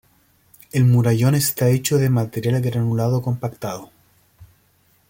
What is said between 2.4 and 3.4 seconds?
granulado